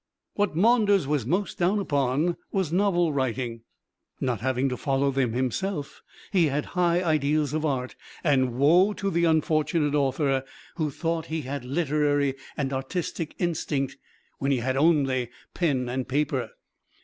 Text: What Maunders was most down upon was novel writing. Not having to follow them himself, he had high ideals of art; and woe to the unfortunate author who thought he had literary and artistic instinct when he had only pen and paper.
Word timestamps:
What 0.33 0.55
Maunders 0.55 1.05
was 1.05 1.27
most 1.27 1.59
down 1.59 1.77
upon 1.77 2.35
was 2.51 2.73
novel 2.73 3.13
writing. 3.13 3.61
Not 4.19 4.41
having 4.41 4.67
to 4.69 4.75
follow 4.75 5.11
them 5.11 5.33
himself, 5.33 6.01
he 6.31 6.47
had 6.47 6.65
high 6.73 7.03
ideals 7.03 7.53
of 7.53 7.65
art; 7.65 7.95
and 8.23 8.53
woe 8.55 8.93
to 8.93 9.11
the 9.11 9.25
unfortunate 9.25 9.93
author 9.93 10.43
who 10.77 10.89
thought 10.89 11.27
he 11.27 11.41
had 11.43 11.63
literary 11.65 12.33
and 12.57 12.73
artistic 12.73 13.35
instinct 13.37 13.95
when 14.39 14.49
he 14.49 14.57
had 14.57 14.75
only 14.75 15.29
pen 15.53 15.87
and 15.87 16.07
paper. 16.07 16.49